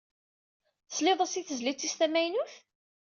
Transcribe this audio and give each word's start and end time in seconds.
Tesliḍ 0.87 1.19
as 1.21 1.33
i 1.39 1.41
tezlit 1.43 1.81
is 1.87 1.93
tamaynut? 1.99 2.53